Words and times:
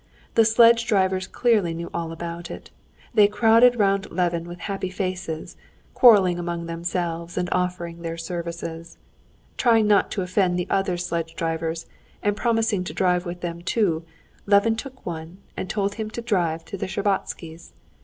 The 0.33 0.45
sledge 0.45 0.87
drivers 0.87 1.27
clearly 1.27 1.75
knew 1.75 1.91
all 1.93 2.11
about 2.11 2.49
it. 2.49 2.71
They 3.13 3.27
crowded 3.27 3.75
round 3.77 4.09
Levin 4.09 4.45
with 4.45 4.61
happy 4.61 4.89
faces, 4.89 5.55
quarreling 5.93 6.39
among 6.39 6.65
themselves, 6.65 7.37
and 7.37 7.47
offering 7.51 8.01
their 8.01 8.17
services. 8.17 8.97
Trying 9.57 9.85
not 9.85 10.09
to 10.13 10.23
offend 10.23 10.57
the 10.57 10.65
other 10.71 10.97
sledge 10.97 11.35
drivers, 11.35 11.85
and 12.23 12.35
promising 12.35 12.83
to 12.85 12.95
drive 12.95 13.27
with 13.27 13.41
them 13.41 13.61
too, 13.61 14.03
Levin 14.47 14.75
took 14.75 15.05
one 15.05 15.37
and 15.55 15.69
told 15.69 15.93
him 15.93 16.09
to 16.09 16.21
drive 16.23 16.65
to 16.65 16.77
the 16.77 16.87
Shtcherbatskys'. 16.87 17.71